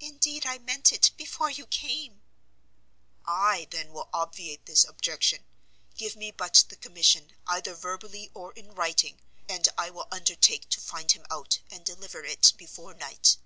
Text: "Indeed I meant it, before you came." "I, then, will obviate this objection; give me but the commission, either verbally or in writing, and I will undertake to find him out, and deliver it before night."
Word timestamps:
"Indeed 0.00 0.46
I 0.46 0.56
meant 0.56 0.94
it, 0.94 1.10
before 1.18 1.50
you 1.50 1.66
came." 1.66 2.22
"I, 3.26 3.66
then, 3.70 3.92
will 3.92 4.08
obviate 4.10 4.64
this 4.64 4.82
objection; 4.88 5.44
give 5.94 6.16
me 6.16 6.30
but 6.30 6.64
the 6.70 6.76
commission, 6.76 7.32
either 7.46 7.74
verbally 7.74 8.30
or 8.32 8.52
in 8.54 8.74
writing, 8.74 9.20
and 9.50 9.68
I 9.76 9.90
will 9.90 10.08
undertake 10.10 10.70
to 10.70 10.80
find 10.80 11.12
him 11.12 11.26
out, 11.30 11.58
and 11.70 11.84
deliver 11.84 12.24
it 12.24 12.54
before 12.56 12.94
night." 12.94 13.36